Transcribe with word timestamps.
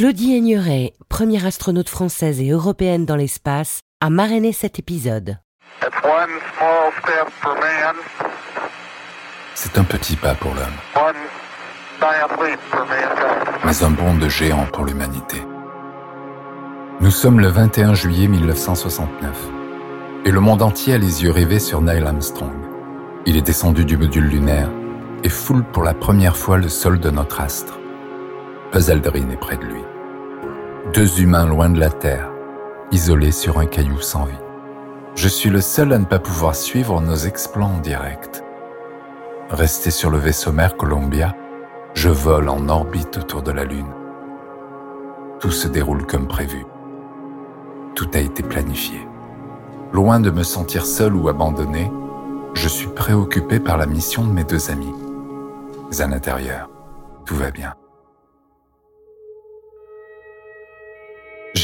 Claudie 0.00 0.34
Aigneret, 0.34 0.94
première 1.10 1.44
astronaute 1.44 1.90
française 1.90 2.40
et 2.40 2.48
européenne 2.48 3.04
dans 3.04 3.16
l'espace, 3.16 3.80
a 4.00 4.08
marrainé 4.08 4.50
cet 4.50 4.78
épisode. 4.78 5.36
C'est 9.54 9.76
un 9.76 9.84
petit 9.84 10.16
pas 10.16 10.34
pour 10.34 10.54
l'homme, 10.54 11.04
mais 13.62 13.82
un 13.82 13.90
bond 13.90 14.16
de 14.16 14.26
géant 14.30 14.64
pour 14.72 14.86
l'humanité. 14.86 15.36
Nous 17.02 17.10
sommes 17.10 17.38
le 17.38 17.48
21 17.48 17.92
juillet 17.92 18.26
1969 18.26 19.36
et 20.24 20.30
le 20.30 20.40
monde 20.40 20.62
entier 20.62 20.94
a 20.94 20.98
les 20.98 21.24
yeux 21.24 21.30
rivés 21.30 21.60
sur 21.60 21.82
Neil 21.82 22.02
Armstrong. 22.04 22.56
Il 23.26 23.36
est 23.36 23.42
descendu 23.42 23.84
du 23.84 23.98
module 23.98 24.28
lunaire 24.28 24.70
et 25.24 25.28
foule 25.28 25.62
pour 25.62 25.82
la 25.82 25.92
première 25.92 26.38
fois 26.38 26.56
le 26.56 26.70
sol 26.70 27.00
de 27.00 27.10
notre 27.10 27.42
astre. 27.42 27.78
Buzz 28.72 28.88
Aldrin 28.88 29.28
est 29.28 29.36
près 29.36 29.58
de 29.58 29.64
lui. 29.64 29.89
Deux 30.94 31.20
humains 31.20 31.46
loin 31.46 31.70
de 31.70 31.78
la 31.78 31.90
Terre, 31.90 32.32
isolés 32.90 33.30
sur 33.30 33.58
un 33.60 33.66
caillou 33.66 34.00
sans 34.00 34.24
vie. 34.24 34.40
Je 35.14 35.28
suis 35.28 35.48
le 35.48 35.60
seul 35.60 35.92
à 35.92 35.98
ne 35.98 36.04
pas 36.04 36.18
pouvoir 36.18 36.56
suivre 36.56 37.00
nos 37.00 37.14
exploits 37.14 37.66
en 37.66 37.78
direct. 37.78 38.42
Resté 39.50 39.92
sur 39.92 40.10
le 40.10 40.18
vaisseau 40.18 40.50
mère 40.50 40.76
Columbia, 40.76 41.36
je 41.94 42.08
vole 42.08 42.48
en 42.48 42.68
orbite 42.68 43.18
autour 43.18 43.42
de 43.42 43.52
la 43.52 43.62
Lune. 43.62 43.92
Tout 45.38 45.52
se 45.52 45.68
déroule 45.68 46.06
comme 46.06 46.26
prévu. 46.26 46.66
Tout 47.94 48.08
a 48.14 48.18
été 48.18 48.42
planifié. 48.42 49.06
Loin 49.92 50.18
de 50.18 50.30
me 50.30 50.42
sentir 50.42 50.86
seul 50.86 51.14
ou 51.14 51.28
abandonné, 51.28 51.88
je 52.54 52.68
suis 52.68 52.88
préoccupé 52.88 53.60
par 53.60 53.76
la 53.76 53.86
mission 53.86 54.24
de 54.24 54.32
mes 54.32 54.44
deux 54.44 54.72
amis. 54.72 54.94
À 56.00 56.06
l'intérieur, 56.08 56.68
tout 57.26 57.36
va 57.36 57.52
bien. 57.52 57.74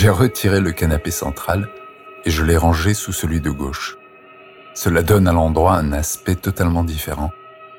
J'ai 0.07 0.11
retiré 0.11 0.61
le 0.61 0.71
canapé 0.71 1.11
central 1.11 1.69
et 2.25 2.31
je 2.31 2.45
l'ai 2.45 2.57
rangé 2.57 2.95
sous 2.95 3.13
celui 3.13 3.41
de 3.41 3.51
gauche. 3.51 3.97
Cela 4.73 5.03
donne 5.03 5.27
à 5.27 5.33
l'endroit 5.33 5.75
un 5.75 5.93
aspect 5.93 6.37
totalement 6.37 6.85
différent. 6.85 7.33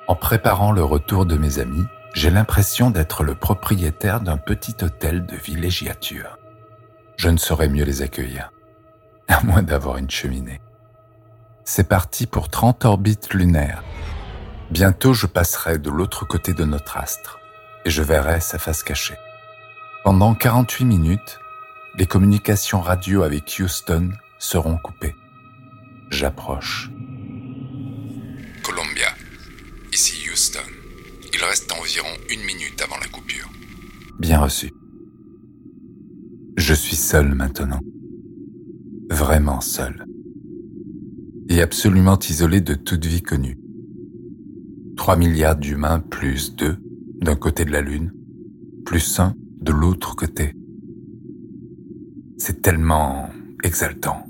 En 0.09 0.15
préparant 0.15 0.73
le 0.73 0.83
retour 0.83 1.25
de 1.25 1.37
mes 1.37 1.59
amis, 1.59 1.85
j'ai 2.13 2.29
l'impression 2.29 2.89
d'être 2.89 3.23
le 3.23 3.33
propriétaire 3.33 4.19
d'un 4.19 4.35
petit 4.35 4.75
hôtel 4.81 5.25
de 5.25 5.37
villégiature. 5.37 6.37
Je 7.15 7.29
ne 7.29 7.37
saurais 7.37 7.69
mieux 7.69 7.85
les 7.85 8.01
accueillir, 8.01 8.51
à 9.29 9.41
moins 9.45 9.63
d'avoir 9.63 9.95
une 9.95 10.11
cheminée. 10.11 10.59
C'est 11.63 11.87
parti 11.87 12.27
pour 12.27 12.49
30 12.49 12.83
orbites 12.83 13.33
lunaires. 13.33 13.85
Bientôt 14.69 15.13
je 15.13 15.27
passerai 15.27 15.77
de 15.77 15.89
l'autre 15.89 16.25
côté 16.25 16.53
de 16.53 16.65
notre 16.65 16.97
astre 16.97 17.39
et 17.85 17.89
je 17.89 18.03
verrai 18.03 18.41
sa 18.41 18.59
face 18.59 18.83
cachée. 18.83 19.17
Pendant 20.03 20.35
48 20.35 20.83
minutes, 20.83 21.39
les 21.97 22.05
communications 22.05 22.79
radio 22.79 23.23
avec 23.23 23.57
Houston 23.59 24.11
seront 24.37 24.77
coupées. 24.77 25.15
J'approche. 26.11 26.91
Columbia, 28.63 29.07
ici 29.91 30.29
Houston. 30.29 30.59
Il 31.33 31.43
reste 31.43 31.71
environ 31.71 32.07
une 32.29 32.41
minute 32.41 32.79
avant 32.83 32.97
la 32.99 33.07
coupure. 33.07 33.49
Bien 34.19 34.39
reçu. 34.39 34.71
Je 36.55 36.73
suis 36.73 36.95
seul 36.95 37.33
maintenant. 37.33 37.79
Vraiment 39.09 39.61
seul. 39.61 40.05
Et 41.49 41.61
absolument 41.61 42.19
isolé 42.19 42.61
de 42.61 42.75
toute 42.75 43.05
vie 43.05 43.23
connue. 43.23 43.57
3 44.97 45.15
milliards 45.15 45.55
d'humains 45.55 45.99
plus 45.99 46.55
2 46.55 46.77
d'un 47.21 47.35
côté 47.35 47.65
de 47.65 47.71
la 47.71 47.81
Lune, 47.81 48.11
plus 48.85 49.19
1 49.19 49.33
de 49.61 49.71
l'autre 49.71 50.15
côté. 50.15 50.53
C'est 52.39 52.61
tellement 52.61 53.29
exaltant. 53.63 54.23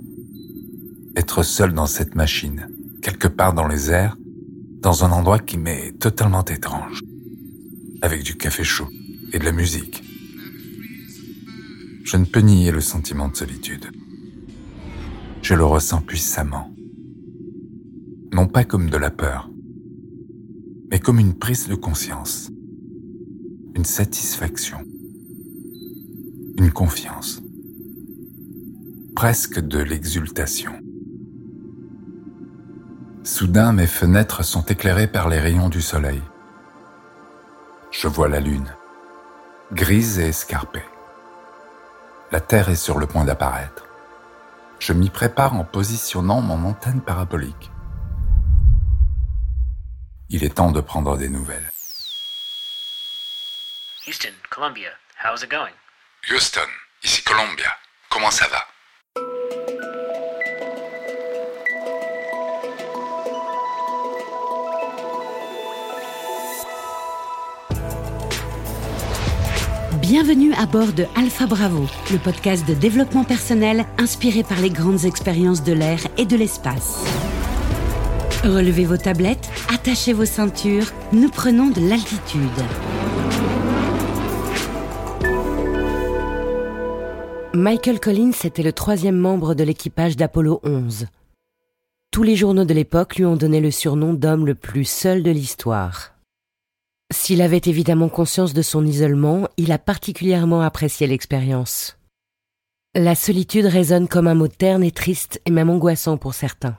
Être 1.17 1.43
seul 1.43 1.73
dans 1.73 1.87
cette 1.87 2.15
machine, 2.15 2.69
quelque 3.01 3.27
part 3.27 3.53
dans 3.53 3.67
les 3.67 3.91
airs, 3.91 4.15
dans 4.81 5.03
un 5.03 5.11
endroit 5.11 5.39
qui 5.39 5.57
m'est 5.57 5.91
totalement 5.99 6.45
étrange, 6.45 7.03
avec 8.01 8.23
du 8.23 8.37
café 8.37 8.63
chaud 8.63 8.87
et 9.33 9.39
de 9.39 9.43
la 9.43 9.51
musique. 9.51 10.03
Je 12.05 12.15
ne 12.15 12.23
peux 12.23 12.39
nier 12.39 12.71
le 12.71 12.79
sentiment 12.79 13.27
de 13.27 13.35
solitude. 13.35 13.87
Je 15.41 15.53
le 15.53 15.65
ressens 15.65 16.01
puissamment. 16.01 16.73
Non 18.33 18.47
pas 18.47 18.63
comme 18.63 18.89
de 18.89 18.97
la 18.97 19.11
peur, 19.11 19.49
mais 20.89 20.99
comme 20.99 21.19
une 21.19 21.33
prise 21.33 21.67
de 21.67 21.75
conscience, 21.75 22.49
une 23.75 23.85
satisfaction, 23.85 24.77
une 26.57 26.71
confiance 26.71 27.41
presque 29.17 29.59
de 29.59 29.79
l'exultation. 29.79 30.79
Soudain, 33.23 33.73
mes 33.73 33.87
fenêtres 33.87 34.43
sont 34.43 34.63
éclairées 34.65 35.07
par 35.07 35.27
les 35.27 35.39
rayons 35.39 35.69
du 35.69 35.81
soleil. 35.81 36.21
Je 37.89 38.07
vois 38.07 38.27
la 38.27 38.39
lune, 38.39 38.71
grise 39.71 40.19
et 40.19 40.27
escarpée. 40.27 40.85
La 42.31 42.41
Terre 42.41 42.69
est 42.69 42.75
sur 42.75 42.99
le 42.99 43.07
point 43.07 43.25
d'apparaître. 43.25 43.87
Je 44.77 44.93
m'y 44.93 45.09
prépare 45.09 45.55
en 45.55 45.63
positionnant 45.63 46.41
mon 46.41 46.63
antenne 46.69 47.01
parabolique. 47.01 47.71
Il 50.29 50.43
est 50.43 50.57
temps 50.57 50.71
de 50.71 50.81
prendre 50.81 51.17
des 51.17 51.29
nouvelles. 51.29 51.71
Houston, 54.07 54.35
Columbia, 54.51 54.91
how's 55.23 55.41
it 55.41 55.49
going? 55.49 55.73
Houston, 56.29 56.69
ici 57.03 57.23
Columbia. 57.23 57.75
Comment 58.11 58.29
ça 58.29 58.47
va? 58.49 58.76
Bienvenue 70.01 70.53
à 70.53 70.67
bord 70.67 70.93
de 70.93 71.05
Alpha 71.15 71.47
Bravo, 71.47 71.87
le 72.11 72.19
podcast 72.19 72.67
de 72.67 72.75
développement 72.75 73.23
personnel 73.23 73.85
inspiré 73.97 74.43
par 74.43 74.61
les 74.61 74.69
grandes 74.69 75.05
expériences 75.05 75.63
de 75.63 75.73
l'air 75.73 75.99
et 76.17 76.25
de 76.25 76.35
l'espace. 76.35 77.03
Relevez 78.43 78.85
vos 78.85 78.97
tablettes, 78.97 79.49
attachez 79.73 80.13
vos 80.13 80.25
ceintures, 80.25 80.85
nous 81.13 81.29
prenons 81.29 81.69
de 81.69 81.81
l'altitude. 81.81 82.41
Michael 87.55 87.99
Collins 87.99 88.37
était 88.43 88.63
le 88.63 88.73
troisième 88.73 89.17
membre 89.17 89.55
de 89.55 89.63
l'équipage 89.63 90.15
d'Apollo 90.15 90.59
11. 90.63 91.07
Tous 92.11 92.23
les 92.23 92.35
journaux 92.35 92.65
de 92.65 92.73
l'époque 92.73 93.15
lui 93.15 93.25
ont 93.25 93.35
donné 93.35 93.59
le 93.59 93.71
surnom 93.71 94.13
d'homme 94.13 94.45
le 94.45 94.53
plus 94.53 94.85
seul 94.85 95.23
de 95.23 95.31
l'histoire. 95.31 96.16
S'il 97.27 97.41
avait 97.41 97.61
évidemment 97.65 98.07
conscience 98.07 98.53
de 98.53 98.61
son 98.61 98.85
isolement, 98.85 99.49
il 99.57 99.73
a 99.73 99.77
particulièrement 99.77 100.61
apprécié 100.61 101.07
l'expérience. 101.07 101.97
La 102.95 103.15
solitude 103.15 103.65
résonne 103.65 104.07
comme 104.07 104.27
un 104.27 104.33
mot 104.33 104.47
terne 104.47 104.81
et 104.81 104.91
triste 104.91 105.41
et 105.45 105.51
même 105.51 105.69
angoissant 105.69 106.15
pour 106.15 106.33
certains. 106.33 106.77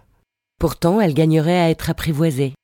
Pourtant, 0.58 1.02
elle 1.02 1.12
gagnerait 1.12 1.60
à 1.60 1.68
être 1.68 1.90
apprivoisée. 1.90 2.54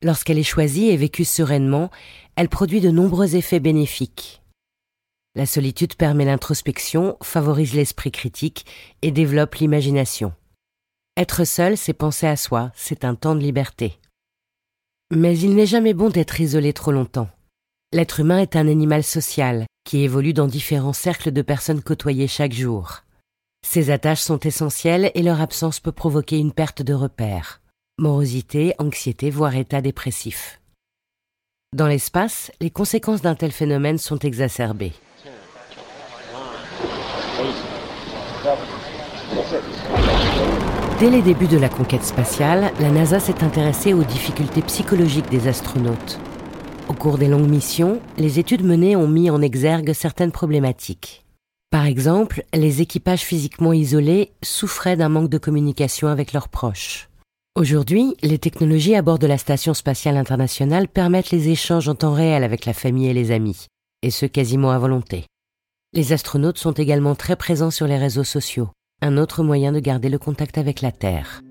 Lorsqu'elle 0.00 0.38
est 0.38 0.44
choisie 0.44 0.90
et 0.90 0.96
vécue 0.96 1.24
sereinement, 1.24 1.90
elle 2.36 2.48
produit 2.48 2.80
de 2.80 2.92
nombreux 2.92 3.34
effets 3.34 3.58
bénéfiques. 3.58 4.40
La 5.34 5.44
solitude 5.44 5.96
permet 5.96 6.26
l'introspection, 6.26 7.16
favorise 7.20 7.74
l'esprit 7.74 8.12
critique 8.12 8.64
et 9.02 9.10
développe 9.10 9.56
l'imagination. 9.56 10.32
Être 11.16 11.42
seul, 11.42 11.76
c'est 11.76 11.94
penser 11.94 12.28
à 12.28 12.36
soi, 12.36 12.70
c'est 12.76 13.04
un 13.04 13.16
temps 13.16 13.34
de 13.34 13.40
liberté. 13.40 13.98
Mais 15.10 15.38
il 15.38 15.54
n'est 15.54 15.66
jamais 15.66 15.94
bon 15.94 16.08
d'être 16.08 16.40
isolé 16.40 16.72
trop 16.72 16.92
longtemps. 16.92 17.28
L'être 17.92 18.20
humain 18.20 18.38
est 18.38 18.56
un 18.56 18.66
animal 18.68 19.04
social 19.04 19.66
qui 19.84 20.02
évolue 20.02 20.32
dans 20.32 20.46
différents 20.46 20.94
cercles 20.94 21.30
de 21.30 21.42
personnes 21.42 21.82
côtoyées 21.82 22.26
chaque 22.26 22.54
jour. 22.54 23.02
Ces 23.64 23.90
attaches 23.90 24.20
sont 24.20 24.40
essentielles 24.40 25.10
et 25.14 25.22
leur 25.22 25.40
absence 25.40 25.80
peut 25.80 25.92
provoquer 25.92 26.38
une 26.38 26.52
perte 26.52 26.82
de 26.82 26.94
repères. 26.94 27.60
Morosité, 27.98 28.74
anxiété, 28.78 29.30
voire 29.30 29.54
état 29.54 29.80
dépressif. 29.80 30.60
Dans 31.74 31.86
l'espace, 31.86 32.50
les 32.60 32.70
conséquences 32.70 33.22
d'un 33.22 33.34
tel 33.34 33.52
phénomène 33.52 33.98
sont 33.98 34.18
exacerbées. 34.18 34.92
Dès 41.04 41.10
les 41.10 41.20
débuts 41.20 41.48
de 41.48 41.58
la 41.58 41.68
conquête 41.68 42.02
spatiale, 42.02 42.72
la 42.80 42.90
NASA 42.90 43.20
s'est 43.20 43.44
intéressée 43.44 43.92
aux 43.92 44.04
difficultés 44.04 44.62
psychologiques 44.62 45.28
des 45.28 45.48
astronautes. 45.48 46.18
Au 46.88 46.94
cours 46.94 47.18
des 47.18 47.28
longues 47.28 47.50
missions, 47.50 48.00
les 48.16 48.38
études 48.38 48.64
menées 48.64 48.96
ont 48.96 49.06
mis 49.06 49.28
en 49.28 49.42
exergue 49.42 49.92
certaines 49.92 50.32
problématiques. 50.32 51.26
Par 51.68 51.84
exemple, 51.84 52.42
les 52.54 52.80
équipages 52.80 53.20
physiquement 53.20 53.74
isolés 53.74 54.32
souffraient 54.42 54.96
d'un 54.96 55.10
manque 55.10 55.28
de 55.28 55.36
communication 55.36 56.08
avec 56.08 56.32
leurs 56.32 56.48
proches. 56.48 57.10
Aujourd'hui, 57.54 58.16
les 58.22 58.38
technologies 58.38 58.94
à 58.94 59.02
bord 59.02 59.18
de 59.18 59.26
la 59.26 59.36
Station 59.36 59.74
spatiale 59.74 60.16
internationale 60.16 60.88
permettent 60.88 61.32
les 61.32 61.50
échanges 61.50 61.90
en 61.90 61.94
temps 61.94 62.14
réel 62.14 62.42
avec 62.42 62.64
la 62.64 62.72
famille 62.72 63.08
et 63.08 63.14
les 63.14 63.30
amis, 63.30 63.66
et 64.00 64.10
ce 64.10 64.24
quasiment 64.24 64.70
à 64.70 64.78
volonté. 64.78 65.26
Les 65.92 66.14
astronautes 66.14 66.56
sont 66.56 66.72
également 66.72 67.14
très 67.14 67.36
présents 67.36 67.70
sur 67.70 67.86
les 67.86 67.98
réseaux 67.98 68.24
sociaux, 68.24 68.70
un 69.04 69.18
autre 69.18 69.42
moyen 69.42 69.70
de 69.70 69.80
garder 69.80 70.08
le 70.08 70.18
contact 70.18 70.56
avec 70.56 70.80
la 70.80 70.90
Terre. 70.90 71.42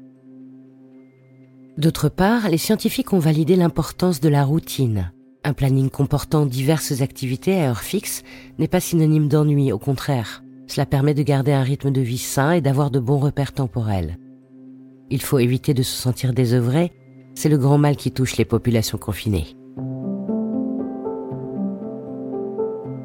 D'autre 1.77 2.09
part, 2.09 2.49
les 2.49 2.57
scientifiques 2.57 3.13
ont 3.13 3.19
validé 3.19 3.55
l'importance 3.55 4.19
de 4.19 4.29
la 4.29 4.43
routine. 4.43 5.11
Un 5.43 5.53
planning 5.53 5.91
comportant 5.91 6.47
diverses 6.47 7.01
activités 7.01 7.61
à 7.61 7.69
heure 7.69 7.81
fixe 7.81 8.23
n'est 8.57 8.67
pas 8.67 8.79
synonyme 8.79 9.27
d'ennui, 9.27 9.71
au 9.71 9.77
contraire. 9.77 10.43
Cela 10.65 10.87
permet 10.87 11.13
de 11.13 11.21
garder 11.21 11.51
un 11.51 11.61
rythme 11.61 11.91
de 11.91 12.01
vie 12.01 12.17
sain 12.17 12.53
et 12.53 12.61
d'avoir 12.61 12.89
de 12.89 12.99
bons 12.99 13.19
repères 13.19 13.51
temporels. 13.51 14.17
Il 15.11 15.21
faut 15.21 15.37
éviter 15.37 15.75
de 15.75 15.83
se 15.83 15.95
sentir 15.95 16.33
désœuvré, 16.33 16.91
c'est 17.35 17.49
le 17.49 17.59
grand 17.59 17.77
mal 17.77 17.97
qui 17.97 18.11
touche 18.11 18.37
les 18.37 18.45
populations 18.45 18.97
confinées. 18.97 19.55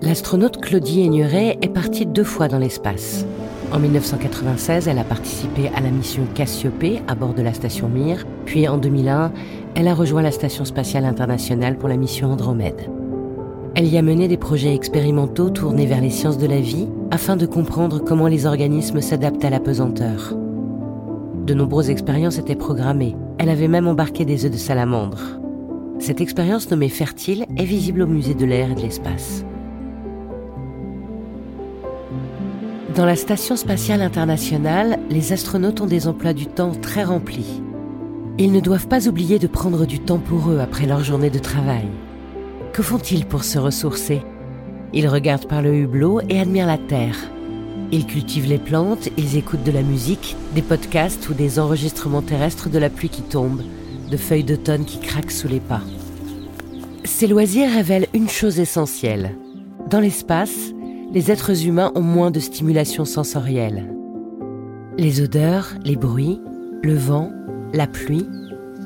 L'astronaute 0.00 0.58
Claudie 0.62 1.02
Aigneret 1.02 1.58
est 1.60 1.68
partie 1.68 2.06
deux 2.06 2.24
fois 2.24 2.48
dans 2.48 2.58
l'espace. 2.58 3.26
En 3.70 3.78
1996, 3.78 4.88
elle 4.88 4.98
a 4.98 5.04
participé 5.04 5.68
à 5.74 5.80
la 5.80 5.90
mission 5.90 6.22
Cassiopée 6.34 7.02
à 7.06 7.14
bord 7.14 7.34
de 7.34 7.42
la 7.42 7.52
station 7.52 7.88
Mir, 7.88 8.24
puis 8.46 8.66
en 8.66 8.78
2001, 8.78 9.30
elle 9.74 9.88
a 9.88 9.94
rejoint 9.94 10.22
la 10.22 10.30
Station 10.30 10.64
spatiale 10.64 11.04
internationale 11.04 11.76
pour 11.76 11.88
la 11.90 11.98
mission 11.98 12.32
Andromède. 12.32 12.90
Elle 13.74 13.86
y 13.86 13.98
a 13.98 14.02
mené 14.02 14.26
des 14.26 14.38
projets 14.38 14.74
expérimentaux 14.74 15.50
tournés 15.50 15.84
vers 15.84 16.00
les 16.00 16.10
sciences 16.10 16.38
de 16.38 16.46
la 16.46 16.60
vie 16.60 16.88
afin 17.10 17.36
de 17.36 17.44
comprendre 17.44 17.98
comment 18.02 18.26
les 18.26 18.46
organismes 18.46 19.02
s'adaptent 19.02 19.44
à 19.44 19.50
la 19.50 19.60
pesanteur. 19.60 20.34
De 21.46 21.52
nombreuses 21.52 21.90
expériences 21.90 22.38
étaient 22.38 22.56
programmées. 22.56 23.16
Elle 23.38 23.50
avait 23.50 23.68
même 23.68 23.86
embarqué 23.86 24.24
des 24.24 24.46
œufs 24.46 24.50
de 24.50 24.56
salamandre. 24.56 25.38
Cette 25.98 26.22
expérience 26.22 26.70
nommée 26.70 26.88
Fertile 26.88 27.44
est 27.56 27.64
visible 27.64 28.02
au 28.02 28.06
musée 28.06 28.34
de 28.34 28.46
l'air 28.46 28.70
et 28.70 28.74
de 28.74 28.80
l'espace. 28.80 29.44
Dans 32.94 33.04
la 33.04 33.16
Station 33.16 33.54
spatiale 33.54 34.00
internationale, 34.00 34.98
les 35.10 35.34
astronautes 35.34 35.82
ont 35.82 35.86
des 35.86 36.08
emplois 36.08 36.32
du 36.32 36.46
temps 36.46 36.72
très 36.72 37.04
remplis. 37.04 37.60
Ils 38.38 38.50
ne 38.50 38.60
doivent 38.60 38.88
pas 38.88 39.08
oublier 39.08 39.38
de 39.38 39.46
prendre 39.46 39.84
du 39.84 40.00
temps 40.00 40.18
pour 40.18 40.50
eux 40.50 40.58
après 40.58 40.86
leur 40.86 41.04
journée 41.04 41.28
de 41.28 41.38
travail. 41.38 41.86
Que 42.72 42.82
font-ils 42.82 43.26
pour 43.26 43.44
se 43.44 43.58
ressourcer? 43.58 44.22
Ils 44.94 45.06
regardent 45.06 45.48
par 45.48 45.60
le 45.60 45.74
hublot 45.74 46.22
et 46.30 46.40
admirent 46.40 46.66
la 46.66 46.78
Terre. 46.78 47.16
Ils 47.92 48.06
cultivent 48.06 48.48
les 48.48 48.58
plantes, 48.58 49.10
ils 49.18 49.36
écoutent 49.36 49.64
de 49.64 49.72
la 49.72 49.82
musique, 49.82 50.34
des 50.54 50.62
podcasts 50.62 51.28
ou 51.28 51.34
des 51.34 51.58
enregistrements 51.58 52.22
terrestres 52.22 52.70
de 52.70 52.78
la 52.78 52.88
pluie 52.88 53.10
qui 53.10 53.22
tombe, 53.22 53.62
de 54.10 54.16
feuilles 54.16 54.44
d'automne 54.44 54.86
qui 54.86 54.98
craquent 54.98 55.30
sous 55.30 55.48
les 55.48 55.60
pas. 55.60 55.82
Ces 57.04 57.26
loisirs 57.26 57.70
révèlent 57.70 58.08
une 58.14 58.30
chose 58.30 58.58
essentielle. 58.58 59.36
Dans 59.90 60.00
l'espace, 60.00 60.72
les 61.10 61.30
êtres 61.30 61.66
humains 61.66 61.90
ont 61.94 62.02
moins 62.02 62.30
de 62.30 62.40
stimulation 62.40 63.04
sensorielle. 63.04 63.88
Les 64.98 65.22
odeurs, 65.22 65.74
les 65.84 65.96
bruits, 65.96 66.40
le 66.82 66.94
vent, 66.94 67.32
la 67.72 67.86
pluie, 67.86 68.28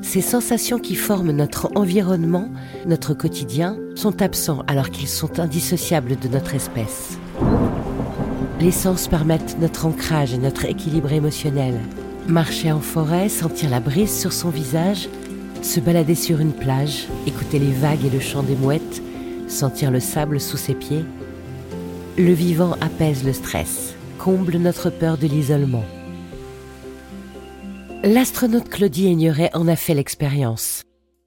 ces 0.01 0.21
sensations 0.21 0.79
qui 0.79 0.95
forment 0.95 1.31
notre 1.31 1.69
environnement, 1.75 2.49
notre 2.85 3.13
quotidien, 3.13 3.77
sont 3.95 4.21
absents 4.21 4.63
alors 4.67 4.89
qu'ils 4.89 5.07
sont 5.07 5.39
indissociables 5.39 6.17
de 6.19 6.27
notre 6.27 6.55
espèce. 6.55 7.17
Les 8.59 8.71
sens 8.71 9.07
permettent 9.07 9.57
notre 9.59 9.85
ancrage 9.85 10.33
et 10.33 10.37
notre 10.37 10.65
équilibre 10.65 11.11
émotionnel. 11.11 11.75
Marcher 12.27 12.71
en 12.71 12.79
forêt, 12.79 13.27
sentir 13.27 13.69
la 13.69 13.81
brise 13.81 14.17
sur 14.17 14.31
son 14.31 14.49
visage, 14.49 15.09
se 15.61 15.79
balader 15.81 16.15
sur 16.15 16.39
une 16.39 16.53
plage, 16.53 17.07
écouter 17.27 17.59
les 17.59 17.71
vagues 17.71 18.05
et 18.05 18.09
le 18.09 18.21
chant 18.21 18.43
des 18.43 18.55
mouettes, 18.55 19.01
sentir 19.47 19.91
le 19.91 19.99
sable 19.99 20.39
sous 20.39 20.57
ses 20.57 20.73
pieds, 20.73 21.05
le 22.17 22.31
vivant 22.31 22.73
apaise 22.73 23.23
le 23.23 23.33
stress, 23.33 23.95
comble 24.19 24.57
notre 24.57 24.91
peur 24.91 25.17
de 25.17 25.25
l'isolement. 25.25 25.83
L'astronaute 28.03 28.69
Claudie 28.69 29.07
Aigneret 29.07 29.49
en 29.55 29.67
a 29.67 29.75
fait 29.75 29.95
l'expérience. 29.95 30.83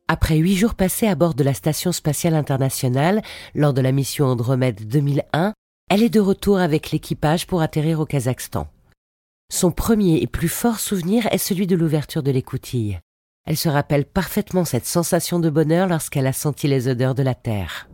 Après 0.07 0.37
huit 0.37 0.55
jours 0.55 0.75
passés 0.75 1.09
à 1.09 1.17
bord 1.17 1.35
de 1.35 1.43
la 1.43 1.55
Station 1.55 1.91
spatiale 1.91 2.35
internationale 2.35 3.23
lors 3.55 3.73
de 3.73 3.81
la 3.81 3.91
mission 3.91 4.27
Andromède 4.27 4.87
2001, 4.87 5.55
elle 5.91 6.03
est 6.03 6.11
de 6.11 6.21
retour 6.21 6.59
avec 6.59 6.93
l'équipage 6.93 7.49
pour 7.49 7.63
atterrir 7.63 7.99
au 7.99 8.07
Kazakhstan. 8.07 8.69
Son 9.53 9.73
premier 9.73 10.23
et 10.23 10.29
plus 10.29 10.49
fort 10.49 10.79
souvenir 10.79 11.27
est 11.33 11.39
celui 11.39 11.67
de 11.67 11.75
l'ouverture 11.75 12.23
de 12.23 12.31
l'écoutille. 12.31 13.01
Elle 13.45 13.57
se 13.57 13.69
rappelle 13.69 14.05
parfaitement 14.05 14.65
cette 14.65 14.87
sensation 14.87 15.41
de 15.41 15.51
bonheur 15.51 15.89
lorsqu'elle 15.89 16.27
a 16.27 16.33
senti 16.33 16.69
les 16.69 16.87
odeurs 16.87 17.15
de 17.15 17.23
la 17.23 17.35
Terre. 17.35 17.89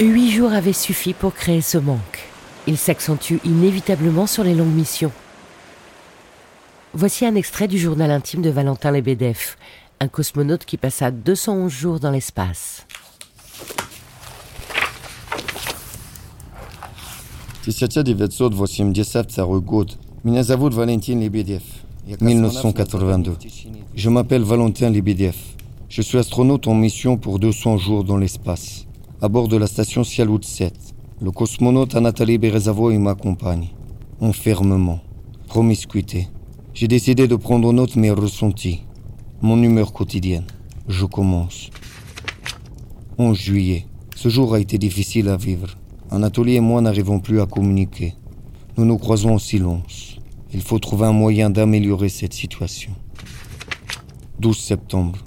Huit 0.00 0.32
jours 0.32 0.52
avaient 0.52 0.72
suffi 0.72 1.12
pour 1.12 1.34
créer 1.34 1.60
ce 1.60 1.78
manque. 1.78 2.26
Il 2.66 2.76
s'accentue 2.76 3.36
inévitablement 3.44 4.26
sur 4.26 4.42
les 4.42 4.54
longues 4.54 4.74
missions. 4.74 5.12
Voici 6.94 7.24
un 7.24 7.36
extrait 7.36 7.68
du 7.68 7.78
journal 7.78 8.10
intime 8.10 8.42
de 8.42 8.50
Valentin 8.50 8.90
Lebedev, 8.90 9.54
un 10.00 10.08
cosmonaute 10.08 10.64
qui 10.64 10.78
passa 10.78 11.12
211 11.12 11.70
jours 11.70 12.00
dans 12.00 12.10
l'espace. 12.10 12.88
1982. 22.20 23.36
Je 23.94 24.10
m'appelle 24.10 24.42
Valentin 24.42 24.90
Lebedev. 24.90 25.36
Je 25.88 26.02
suis 26.02 26.18
astronaute 26.18 26.66
en 26.66 26.74
mission 26.74 27.16
pour 27.16 27.38
200 27.38 27.78
jours 27.78 28.02
dans 28.02 28.16
l'espace 28.16 28.86
à 29.24 29.28
bord 29.30 29.48
de 29.48 29.56
la 29.56 29.66
station 29.66 30.04
Sialout 30.04 30.42
7. 30.42 30.74
Le 31.22 31.30
cosmonaute 31.30 31.94
Anatoly 31.94 32.36
Berezavoy 32.36 32.98
m'accompagne. 32.98 33.70
Enfermement, 34.20 35.00
promiscuité. 35.46 36.28
J'ai 36.74 36.88
décidé 36.88 37.26
de 37.26 37.34
prendre 37.34 37.72
note 37.72 37.96
mes 37.96 38.10
ressentis, 38.10 38.82
mon 39.40 39.62
humeur 39.62 39.94
quotidienne. 39.94 40.44
Je 40.88 41.06
commence. 41.06 41.70
11 43.16 43.34
juillet. 43.34 43.86
Ce 44.14 44.28
jour 44.28 44.52
a 44.52 44.60
été 44.60 44.76
difficile 44.76 45.30
à 45.30 45.38
vivre. 45.38 45.68
Anatoly 46.10 46.56
et 46.56 46.60
moi 46.60 46.82
n'arrivons 46.82 47.18
plus 47.18 47.40
à 47.40 47.46
communiquer. 47.46 48.12
Nous 48.76 48.84
nous 48.84 48.98
croisons 48.98 49.36
en 49.36 49.38
silence. 49.38 50.18
Il 50.52 50.60
faut 50.60 50.78
trouver 50.78 51.06
un 51.06 51.12
moyen 51.12 51.48
d'améliorer 51.48 52.10
cette 52.10 52.34
situation. 52.34 52.92
12 54.40 54.58
septembre. 54.58 55.18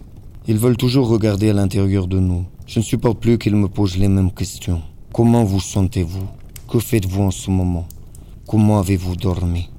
Ils 0.48 0.60
veulent 0.60 0.78
toujours 0.78 1.08
regarder 1.08 1.50
à 1.50 1.54
l'intérieur 1.54 2.06
de 2.08 2.20
nous. 2.20 2.46
Je 2.68 2.80
ne 2.80 2.84
supporte 2.84 3.22
plus 3.22 3.38
qu'ils 3.38 3.56
me 3.56 3.70
posent 3.70 3.98
les 3.98 4.10
mêmes 4.10 4.30
questions. 4.30 4.82
Comment 5.14 5.46
vous 5.46 5.62
sentez-vous? 5.62 6.28
Que 6.68 6.80
faites-vous 6.80 7.24
en 7.24 7.32
ce 7.32 7.50
moment? 7.50 7.88
Comment 8.46 8.80
avez-vous 8.80 9.16
dormi? 9.16 9.70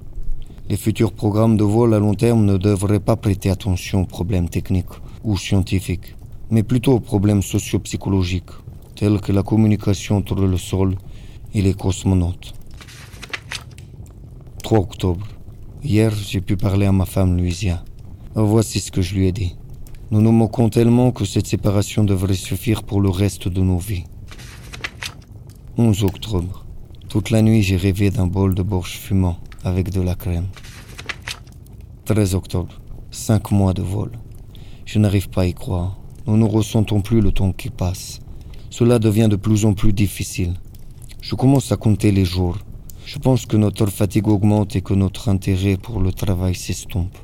Les 0.70 0.78
futurs 0.78 1.12
programmes 1.12 1.58
de 1.58 1.64
vol 1.64 1.92
à 1.92 1.98
long 1.98 2.14
terme 2.14 2.46
ne 2.46 2.56
devraient 2.56 2.98
pas 2.98 3.16
prêter 3.16 3.50
attention 3.50 4.00
aux 4.00 4.06
problèmes 4.06 4.48
techniques 4.48 4.96
ou 5.22 5.36
scientifiques, 5.36 6.16
mais 6.50 6.62
plutôt 6.62 6.94
aux 6.94 7.00
problèmes 7.00 7.42
socio-psychologiques, 7.42 8.56
tels 8.96 9.20
que 9.20 9.32
la 9.32 9.42
communication 9.42 10.16
entre 10.16 10.46
le 10.46 10.56
sol 10.56 10.96
et 11.52 11.60
les 11.60 11.74
cosmonautes. 11.74 12.54
3 14.62 14.78
octobre. 14.78 15.26
Hier, 15.84 16.10
j'ai 16.14 16.40
pu 16.40 16.56
parler 16.56 16.86
à 16.86 16.92
ma 16.92 17.04
femme 17.04 17.36
Louisia. 17.36 17.84
Voici 18.34 18.80
ce 18.80 18.90
que 18.90 19.02
je 19.02 19.14
lui 19.14 19.26
ai 19.26 19.32
dit. 19.32 19.57
Nous 20.10 20.22
nous 20.22 20.32
moquons 20.32 20.70
tellement 20.70 21.10
que 21.10 21.26
cette 21.26 21.46
séparation 21.46 22.02
devrait 22.02 22.32
suffire 22.32 22.82
pour 22.82 23.02
le 23.02 23.10
reste 23.10 23.46
de 23.46 23.60
nos 23.60 23.76
vies. 23.76 24.04
11 25.76 26.02
octobre. 26.04 26.64
Toute 27.10 27.28
la 27.28 27.42
nuit, 27.42 27.62
j'ai 27.62 27.76
rêvé 27.76 28.08
d'un 28.08 28.26
bol 28.26 28.54
de 28.54 28.62
borge 28.62 28.92
fumant 28.92 29.36
avec 29.64 29.90
de 29.90 30.00
la 30.00 30.14
crème. 30.14 30.46
13 32.06 32.34
octobre. 32.34 32.80
Cinq 33.10 33.50
mois 33.50 33.74
de 33.74 33.82
vol. 33.82 34.12
Je 34.86 34.98
n'arrive 34.98 35.28
pas 35.28 35.42
à 35.42 35.46
y 35.46 35.52
croire. 35.52 35.98
Nous 36.26 36.38
ne 36.38 36.44
ressentons 36.46 37.02
plus 37.02 37.20
le 37.20 37.30
temps 37.30 37.52
qui 37.52 37.68
passe. 37.68 38.20
Cela 38.70 38.98
devient 38.98 39.28
de 39.30 39.36
plus 39.36 39.66
en 39.66 39.74
plus 39.74 39.92
difficile. 39.92 40.54
Je 41.20 41.34
commence 41.34 41.70
à 41.70 41.76
compter 41.76 42.12
les 42.12 42.24
jours. 42.24 42.56
Je 43.04 43.18
pense 43.18 43.44
que 43.44 43.58
notre 43.58 43.84
fatigue 43.84 44.28
augmente 44.28 44.74
et 44.74 44.80
que 44.80 44.94
notre 44.94 45.28
intérêt 45.28 45.76
pour 45.76 46.00
le 46.00 46.12
travail 46.14 46.54
s'estompe. 46.54 47.14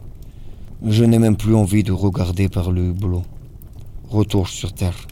Je 0.86 1.02
n'ai 1.02 1.18
même 1.18 1.36
plus 1.36 1.54
envie 1.54 1.82
de 1.82 1.92
regarder 1.92 2.50
par 2.50 2.70
le 2.70 2.82
hublot. 2.82 3.22
Retour 4.10 4.48
sur 4.48 4.74
Terre. 4.74 5.06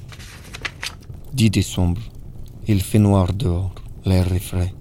10 1.32 1.48
décembre. 1.48 2.02
Il 2.68 2.82
fait 2.82 2.98
noir 2.98 3.32
dehors. 3.32 3.74
L'air 4.04 4.30
est 4.34 4.38
frais. 4.38 4.74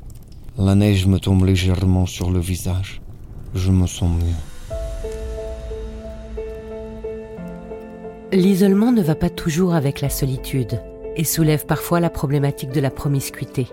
La 0.57 0.75
neige 0.75 1.07
me 1.07 1.17
tombe 1.17 1.45
légèrement 1.45 2.05
sur 2.05 2.29
le 2.29 2.41
visage. 2.41 3.01
Je 3.55 3.71
me 3.71 3.87
sens 3.87 4.11
mieux. 4.11 4.75
L'isolement 8.33 8.91
ne 8.91 9.01
va 9.01 9.15
pas 9.15 9.29
toujours 9.29 9.73
avec 9.73 10.01
la 10.01 10.09
solitude 10.09 10.81
et 11.15 11.23
soulève 11.23 11.65
parfois 11.65 12.01
la 12.01 12.09
problématique 12.09 12.71
de 12.71 12.81
la 12.81 12.91
promiscuité. 12.91 13.67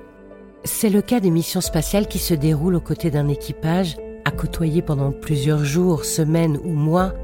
C'est 0.62 0.90
le 0.90 1.02
cas 1.02 1.18
des 1.18 1.30
missions 1.30 1.60
spatiales 1.60 2.06
qui 2.06 2.18
se 2.18 2.34
déroulent 2.34 2.76
aux 2.76 2.80
côtés 2.80 3.10
d'un 3.10 3.28
équipage 3.28 3.96
à 4.28 4.30
côtoyer 4.30 4.82
pendant 4.82 5.10
plusieurs 5.10 5.64
jours, 5.64 6.04
semaines 6.04 6.58
ou 6.62 6.72
mois 6.72 7.14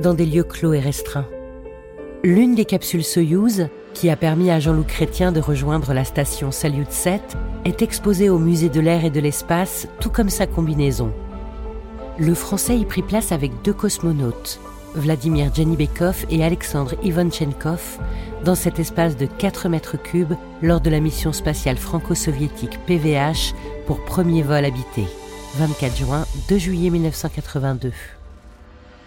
dans 0.00 0.14
des 0.14 0.26
lieux 0.26 0.44
clos 0.44 0.72
et 0.72 0.78
restreints. 0.78 1.26
L'une 2.22 2.54
des 2.54 2.64
capsules 2.64 3.02
Soyouz, 3.02 3.66
qui 3.94 4.10
a 4.10 4.16
permis 4.16 4.48
à 4.48 4.60
Jean-Loup 4.60 4.84
Chrétien 4.84 5.32
de 5.32 5.40
rejoindre 5.40 5.92
la 5.92 6.04
station 6.04 6.52
Salyut 6.52 6.90
7, 6.90 7.20
est 7.64 7.82
exposée 7.82 8.30
au 8.30 8.38
musée 8.38 8.68
de 8.68 8.78
l'air 8.78 9.04
et 9.04 9.10
de 9.10 9.18
l'espace, 9.18 9.88
tout 9.98 10.08
comme 10.08 10.30
sa 10.30 10.46
combinaison. 10.46 11.12
Le 12.16 12.32
français 12.32 12.78
y 12.78 12.84
prit 12.84 13.02
place 13.02 13.32
avec 13.32 13.50
deux 13.64 13.72
cosmonautes, 13.72 14.60
Vladimir 14.94 15.52
Djenibekov 15.52 16.26
et 16.30 16.44
Alexandre 16.44 16.94
Ivanchenkov, 17.02 17.98
dans 18.44 18.54
cet 18.54 18.78
espace 18.78 19.16
de 19.16 19.26
4 19.26 19.68
mètres 19.68 20.00
cubes 20.00 20.34
lors 20.62 20.80
de 20.80 20.90
la 20.90 21.00
mission 21.00 21.32
spatiale 21.32 21.76
franco-soviétique 21.76 22.78
PVH 22.86 23.52
pour 23.86 24.04
premier 24.04 24.42
vol 24.42 24.64
habité, 24.64 25.06
24 25.54 25.96
juin 25.96 26.26
2 26.48 26.58
juillet 26.58 26.90
1982. 26.90 27.92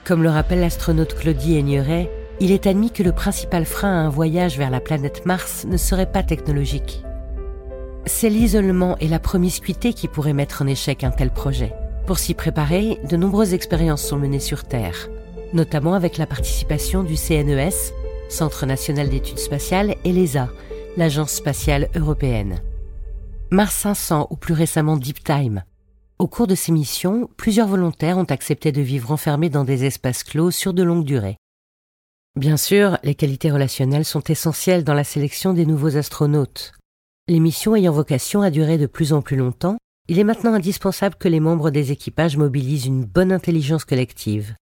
Comme 0.04 0.22
le 0.22 0.30
rappelle 0.30 0.60
l'astronaute 0.60 1.16
Claudie 1.16 1.58
Aigneret, 1.58 2.12
il 2.40 2.52
est 2.52 2.68
admis 2.68 2.92
que 2.92 3.02
le 3.02 3.12
principal 3.12 3.66
frein 3.66 3.90
à 3.90 4.06
un 4.06 4.10
voyage 4.10 4.58
vers 4.58 4.70
la 4.70 4.80
planète 4.80 5.26
Mars 5.26 5.66
ne 5.68 5.78
serait 5.78 6.12
pas 6.12 6.22
technologique. 6.22 7.04
C'est 8.06 8.30
l'isolement 8.30 8.96
et 9.00 9.08
la 9.08 9.18
promiscuité 9.18 9.94
qui 9.94 10.08
pourraient 10.08 10.34
mettre 10.34 10.62
en 10.62 10.68
échec 10.68 11.04
un 11.04 11.10
tel 11.10 11.32
projet. 11.32 11.74
Pour 12.06 12.20
s'y 12.20 12.36
préparer, 12.36 13.00
de 13.10 13.18
nombreuses 13.18 13.56
expériences 13.56 14.04
sont 14.04 14.18
menées 14.18 14.40
sur 14.40 14.66
Terre, 14.66 15.10
notamment 15.54 15.96
avec 15.96 16.20
la 16.20 16.28
participation 16.28 17.02
du 17.02 17.16
CNES, 17.16 17.94
Centre 18.30 18.68
national 18.68 19.10
d'études 19.10 19.40
spatiales, 19.40 19.96
et 20.04 20.12
l'ESA, 20.12 20.50
l'Agence 20.98 21.32
spatiale 21.32 21.90
européenne. 21.96 22.62
Mars 23.50 23.76
500 23.76 24.28
ou 24.30 24.36
plus 24.36 24.54
récemment 24.54 24.98
Deep 24.98 25.24
Time. 25.24 25.64
Au 26.18 26.28
cours 26.28 26.48
de 26.48 26.56
ces 26.56 26.72
missions, 26.72 27.30
plusieurs 27.36 27.68
volontaires 27.68 28.18
ont 28.18 28.24
accepté 28.24 28.72
de 28.72 28.82
vivre 28.82 29.12
enfermés 29.12 29.50
dans 29.50 29.66
des 29.66 29.84
espaces 29.84 30.24
clos 30.24 30.50
sur 30.50 30.74
de 30.74 30.82
longues 30.82 31.04
durées. 31.04 31.38
Bien 32.38 32.56
sûr, 32.56 32.98
les 33.04 33.16
qualités 33.16 33.52
relationnelles 33.52 34.06
sont 34.06 34.24
essentielles 34.24 34.86
dans 34.86 34.94
la 34.94 35.04
sélection 35.04 35.54
des 35.54 35.66
nouveaux 35.66 35.98
astronautes. 35.98 36.74
Les 37.28 37.40
missions 37.40 37.76
ayant 37.76 37.92
vocation 37.92 38.42
à 38.42 38.50
durer 38.50 38.78
de 38.78 38.86
plus 38.86 39.12
en 39.12 39.22
plus 39.22 39.36
longtemps, 39.36 39.78
il 40.08 40.20
est 40.20 40.24
maintenant 40.24 40.54
indispensable 40.54 41.16
que 41.16 41.28
les 41.28 41.40
membres 41.40 41.70
des 41.70 41.92
équipages 41.92 42.38
mobilisent 42.38 42.86
une 42.86 43.04
bonne 43.04 43.32
intelligence 43.32 43.84
collective. 43.84 44.56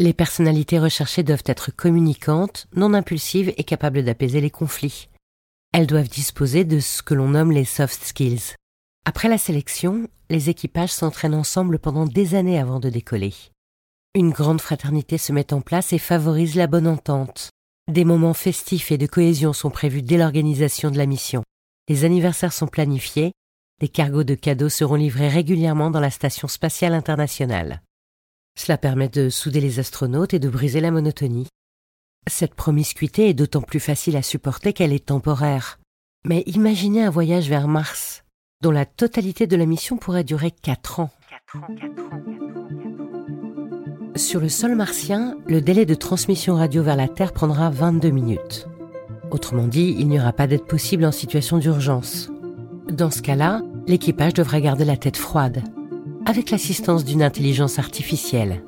Les 0.00 0.14
personnalités 0.14 0.78
recherchées 0.78 1.22
doivent 1.22 1.44
être 1.46 1.70
communicantes, 1.70 2.66
non 2.74 2.94
impulsives 2.94 3.52
et 3.56 3.64
capables 3.64 4.02
d'apaiser 4.02 4.40
les 4.40 4.50
conflits. 4.50 5.08
Elles 5.72 5.86
doivent 5.86 6.08
disposer 6.08 6.64
de 6.64 6.80
ce 6.80 7.02
que 7.02 7.14
l'on 7.14 7.28
nomme 7.28 7.52
les 7.52 7.64
soft 7.64 8.02
skills. 8.02 8.56
Après 9.04 9.28
la 9.28 9.38
sélection, 9.38 10.08
les 10.30 10.48
équipages 10.48 10.92
s'entraînent 10.92 11.34
ensemble 11.34 11.78
pendant 11.78 12.06
des 12.06 12.34
années 12.36 12.58
avant 12.58 12.78
de 12.78 12.88
décoller. 12.88 13.34
Une 14.14 14.30
grande 14.30 14.60
fraternité 14.60 15.18
se 15.18 15.32
met 15.32 15.52
en 15.52 15.60
place 15.60 15.92
et 15.92 15.98
favorise 15.98 16.54
la 16.54 16.68
bonne 16.68 16.86
entente. 16.86 17.50
Des 17.90 18.04
moments 18.04 18.34
festifs 18.34 18.92
et 18.92 18.98
de 18.98 19.06
cohésion 19.06 19.52
sont 19.52 19.70
prévus 19.70 20.02
dès 20.02 20.18
l'organisation 20.18 20.90
de 20.90 20.98
la 20.98 21.06
mission. 21.06 21.42
Les 21.88 22.04
anniversaires 22.04 22.52
sont 22.52 22.68
planifiés, 22.68 23.32
des 23.80 23.88
cargos 23.88 24.22
de 24.22 24.36
cadeaux 24.36 24.68
seront 24.68 24.94
livrés 24.94 25.28
régulièrement 25.28 25.90
dans 25.90 25.98
la 25.98 26.10
Station 26.10 26.46
spatiale 26.46 26.94
internationale. 26.94 27.82
Cela 28.56 28.78
permet 28.78 29.08
de 29.08 29.30
souder 29.30 29.60
les 29.60 29.80
astronautes 29.80 30.34
et 30.34 30.38
de 30.38 30.48
briser 30.48 30.80
la 30.80 30.92
monotonie. 30.92 31.48
Cette 32.30 32.54
promiscuité 32.54 33.28
est 33.28 33.34
d'autant 33.34 33.62
plus 33.62 33.80
facile 33.80 34.16
à 34.16 34.22
supporter 34.22 34.72
qu'elle 34.72 34.92
est 34.92 35.06
temporaire. 35.06 35.80
Mais 36.24 36.44
imaginez 36.46 37.02
un 37.02 37.10
voyage 37.10 37.48
vers 37.48 37.66
Mars, 37.66 38.22
dont 38.62 38.70
la 38.70 38.86
totalité 38.86 39.46
de 39.46 39.56
la 39.56 39.66
mission 39.66 39.96
pourrait 39.96 40.24
durer 40.24 40.52
quatre 40.52 41.00
ans. 41.00 41.10
Sur 44.14 44.40
le 44.40 44.48
sol 44.48 44.76
martien, 44.76 45.36
le 45.46 45.60
délai 45.60 45.84
de 45.84 45.94
transmission 45.94 46.54
radio 46.54 46.82
vers 46.82 46.96
la 46.96 47.08
Terre 47.08 47.32
prendra 47.32 47.70
22 47.70 48.10
minutes. 48.10 48.68
Autrement 49.32 49.66
dit, 49.66 49.96
il 49.98 50.08
n'y 50.08 50.20
aura 50.20 50.32
pas 50.32 50.46
d'aide 50.46 50.64
possible 50.64 51.04
en 51.04 51.12
situation 51.12 51.58
d'urgence. 51.58 52.30
Dans 52.90 53.10
ce 53.10 53.22
cas-là, 53.22 53.62
l'équipage 53.88 54.34
devra 54.34 54.60
garder 54.60 54.84
la 54.84 54.96
tête 54.96 55.16
froide, 55.16 55.62
avec 56.24 56.50
l'assistance 56.50 57.04
d'une 57.04 57.22
intelligence 57.22 57.78
artificielle. 57.78 58.62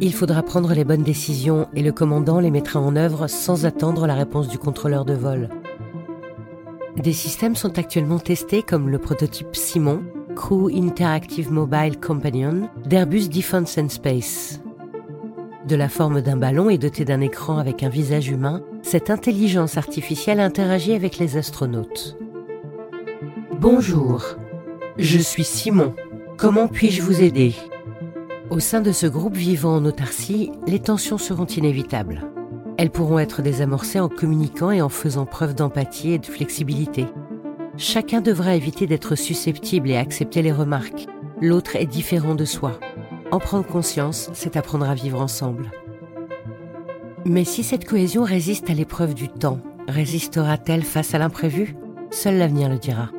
Il 0.00 0.12
faudra 0.12 0.42
prendre 0.42 0.74
les 0.74 0.84
bonnes 0.84 1.04
décisions 1.04 1.68
et 1.74 1.82
le 1.82 1.92
commandant 1.92 2.40
les 2.40 2.50
mettra 2.50 2.80
en 2.80 2.96
œuvre 2.96 3.28
sans 3.28 3.66
attendre 3.66 4.06
la 4.06 4.14
réponse 4.14 4.48
du 4.48 4.58
contrôleur 4.58 5.04
de 5.04 5.14
vol. 5.14 5.48
Des 7.02 7.12
systèmes 7.12 7.56
sont 7.56 7.78
actuellement 7.78 8.18
testés 8.18 8.62
comme 8.62 8.88
le 8.88 8.98
prototype 8.98 9.54
Simon, 9.54 10.02
Crew 10.34 10.70
Interactive 10.74 11.52
Mobile 11.52 12.00
Companion 12.00 12.70
d'Airbus 12.86 13.28
Defence 13.28 13.76
and 13.76 13.90
Space. 13.90 14.60
De 15.68 15.76
la 15.76 15.90
forme 15.90 16.22
d'un 16.22 16.36
ballon 16.36 16.70
et 16.70 16.78
doté 16.78 17.04
d'un 17.04 17.20
écran 17.20 17.58
avec 17.58 17.82
un 17.82 17.90
visage 17.90 18.28
humain, 18.28 18.62
cette 18.82 19.10
intelligence 19.10 19.76
artificielle 19.76 20.40
interagit 20.40 20.94
avec 20.94 21.18
les 21.18 21.36
astronautes. 21.36 22.16
Bonjour, 23.60 24.36
je 24.96 25.18
suis 25.18 25.44
Simon. 25.44 25.94
Comment 26.38 26.68
puis-je 26.68 27.02
vous 27.02 27.22
aider? 27.22 27.54
Au 28.48 28.58
sein 28.58 28.80
de 28.80 28.92
ce 28.92 29.06
groupe 29.06 29.36
vivant 29.36 29.76
en 29.76 29.84
autarcie, 29.84 30.50
les 30.66 30.80
tensions 30.80 31.18
seront 31.18 31.46
inévitables. 31.46 32.22
Elles 32.78 32.90
pourront 32.90 33.18
être 33.18 33.40
désamorcées 33.40 34.00
en 34.00 34.08
communiquant 34.08 34.70
et 34.70 34.82
en 34.82 34.88
faisant 34.88 35.24
preuve 35.24 35.54
d'empathie 35.54 36.12
et 36.12 36.18
de 36.18 36.26
flexibilité. 36.26 37.06
Chacun 37.78 38.20
devra 38.20 38.54
éviter 38.54 38.86
d'être 38.86 39.14
susceptible 39.14 39.90
et 39.90 39.96
accepter 39.96 40.42
les 40.42 40.52
remarques. 40.52 41.06
L'autre 41.40 41.76
est 41.76 41.86
différent 41.86 42.34
de 42.34 42.44
soi. 42.44 42.78
En 43.30 43.38
prendre 43.38 43.66
conscience, 43.66 44.30
c'est 44.34 44.56
apprendre 44.56 44.88
à 44.88 44.94
vivre 44.94 45.20
ensemble. 45.20 45.70
Mais 47.24 47.44
si 47.44 47.62
cette 47.62 47.86
cohésion 47.86 48.24
résiste 48.24 48.70
à 48.70 48.74
l'épreuve 48.74 49.14
du 49.14 49.28
temps, 49.28 49.60
résistera-t-elle 49.88 50.84
face 50.84 51.14
à 51.14 51.18
l'imprévu? 51.18 51.76
Seul 52.10 52.36
l'avenir 52.36 52.68
le 52.68 52.78
dira. 52.78 53.10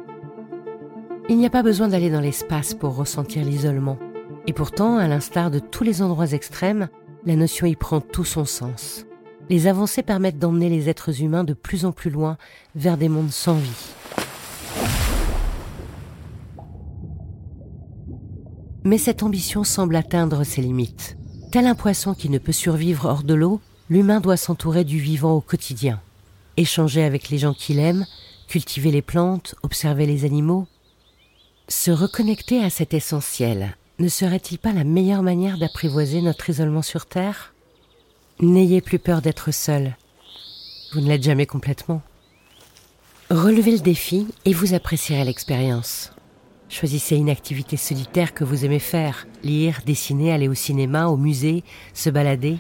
Il 1.30 1.38
n'y 1.38 1.46
a 1.46 1.50
pas 1.50 1.64
besoin 1.64 1.88
d'aller 1.88 2.10
dans 2.10 2.22
l'espace 2.22 2.74
pour 2.74 2.96
ressentir 2.96 3.44
l'isolement. 3.44 3.98
Et 4.46 4.54
pourtant, 4.54 4.98
à 4.98 5.08
l'instar 5.08 5.52
de 5.52 5.60
tous 5.60 5.84
les 5.84 6.02
endroits 6.02 6.32
extrêmes, 6.32 6.88
la 7.26 7.36
notion 7.36 7.68
y 7.68 7.76
prend 7.76 8.00
tout 8.00 8.24
son 8.24 8.46
sens. 8.46 9.07
Les 9.50 9.68
avancées 9.68 10.04
permettent 10.04 10.40
d'emmener 10.40 10.70
les 10.70 10.90
êtres 10.90 11.22
humains 11.22 11.46
de 11.46 11.54
plus 11.54 11.86
en 11.86 11.92
plus 11.92 12.10
loin 12.10 12.38
vers 12.76 12.98
des 12.98 13.08
mondes 13.08 13.32
sans 13.32 13.56
vie. 13.56 13.70
Mais 18.84 18.98
cette 18.98 19.24
ambition 19.24 19.64
semble 19.64 19.96
atteindre 19.96 20.44
ses 20.44 20.62
limites. 20.62 21.18
Tel 21.52 21.66
un 21.66 21.76
poisson 21.76 22.14
qui 22.14 22.30
ne 22.30 22.40
peut 22.40 22.52
survivre 22.52 23.06
hors 23.06 23.24
de 23.24 23.34
l'eau, 23.34 23.62
l'humain 23.90 24.20
doit 24.20 24.38
s'entourer 24.38 24.84
du 24.84 25.00
vivant 25.00 25.34
au 25.34 25.42
quotidien. 25.42 26.02
Échanger 26.58 27.04
avec 27.04 27.30
les 27.30 27.38
gens 27.38 27.54
qu'il 27.54 27.80
aime, 27.80 28.06
cultiver 28.48 28.92
les 28.92 29.02
plantes, 29.02 29.56
observer 29.64 30.06
les 30.06 30.26
animaux. 30.26 30.68
Se 31.70 31.92
reconnecter 31.92 32.64
à 32.64 32.70
cet 32.70 32.94
essentiel 32.94 33.76
ne 34.00 34.10
serait-il 34.10 34.60
pas 34.60 34.74
la 34.74 34.84
meilleure 34.84 35.24
manière 35.24 35.58
d'apprivoiser 35.58 36.22
notre 36.22 36.50
isolement 36.50 36.82
sur 36.82 37.08
Terre? 37.08 37.54
N'ayez 38.40 38.82
plus 38.82 39.00
peur 39.00 39.24
d'être 39.24 39.52
seul. 39.52 39.98
Vous 40.94 41.02
ne 41.02 41.08
l'êtes 41.08 41.24
jamais 41.24 41.48
complètement. 41.48 42.04
Relevez 43.32 43.72
le 43.72 43.80
défi 43.80 44.28
et 44.46 44.54
vous 44.54 44.76
apprécierez 44.76 45.26
l'expérience. 45.26 46.14
Choisissez 46.70 47.16
une 47.16 47.32
activité 47.32 47.78
solitaire 47.78 48.36
que 48.36 48.44
vous 48.44 48.64
aimez 48.64 48.78
faire, 48.78 49.26
lire, 49.44 49.80
dessiner, 49.88 50.32
aller 50.32 50.48
au 50.48 50.54
cinéma, 50.54 51.08
au 51.08 51.18
musée, 51.18 51.64
se 51.96 52.12
balader. 52.12 52.58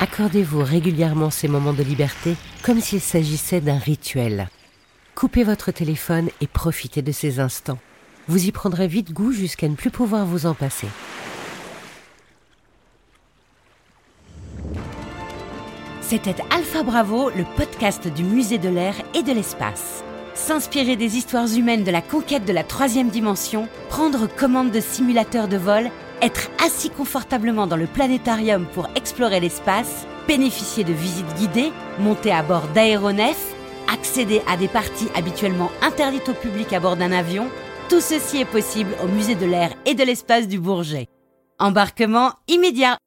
Accordez-vous 0.00 0.64
régulièrement 0.64 1.30
ces 1.30 1.46
moments 1.46 1.72
de 1.72 1.84
liberté 1.84 2.34
comme 2.64 2.80
s'il 2.80 3.00
s'agissait 3.00 3.60
d'un 3.60 3.78
rituel. 3.78 4.48
Coupez 5.14 5.44
votre 5.44 5.70
téléphone 5.70 6.30
et 6.40 6.48
profitez 6.48 7.00
de 7.00 7.12
ces 7.12 7.38
instants. 7.38 7.78
Vous 8.26 8.46
y 8.46 8.50
prendrez 8.50 8.88
vite 8.88 9.12
goût 9.12 9.30
jusqu'à 9.30 9.68
ne 9.68 9.76
plus 9.76 9.90
pouvoir 9.90 10.26
vous 10.26 10.46
en 10.46 10.54
passer. 10.54 10.88
C'était 16.12 16.44
Alpha 16.50 16.82
Bravo, 16.82 17.30
le 17.30 17.46
podcast 17.56 18.06
du 18.06 18.22
musée 18.22 18.58
de 18.58 18.68
l'air 18.68 18.94
et 19.14 19.22
de 19.22 19.32
l'espace 19.32 20.04
s'inspirer 20.34 20.94
des 20.94 21.16
histoires 21.16 21.50
humaines 21.56 21.84
de 21.84 21.90
la 21.90 22.02
conquête 22.02 22.44
de 22.44 22.52
la 22.52 22.64
troisième 22.64 23.08
dimension, 23.08 23.66
prendre 23.88 24.26
commande 24.26 24.70
de 24.70 24.80
simulateurs 24.80 25.48
de 25.48 25.56
vol, 25.56 25.90
être 26.20 26.50
assis 26.62 26.90
confortablement 26.90 27.66
dans 27.66 27.78
le 27.78 27.86
planétarium 27.86 28.66
pour 28.74 28.90
explorer 28.94 29.40
l'espace, 29.40 30.06
bénéficier 30.28 30.84
de 30.84 30.92
visites 30.92 31.34
guidées, 31.38 31.72
monter 31.98 32.30
à 32.30 32.42
bord 32.42 32.68
d'aéronefs, 32.74 33.54
accéder 33.90 34.42
à 34.46 34.58
des 34.58 34.68
parties 34.68 35.08
habituellement 35.14 35.70
interdites 35.80 36.28
au 36.28 36.34
public 36.34 36.74
à 36.74 36.80
bord 36.80 36.98
d'un 36.98 37.12
avion, 37.12 37.48
tout 37.88 38.02
ceci 38.02 38.36
est 38.42 38.44
possible 38.44 38.94
au 39.02 39.06
musée 39.06 39.34
de 39.34 39.46
l'air 39.46 39.72
et 39.86 39.94
de 39.94 40.04
l'espace 40.04 40.46
du 40.46 40.60
Bourget. 40.60 41.08
Embarquement 41.58 42.32
immédiat 42.48 42.98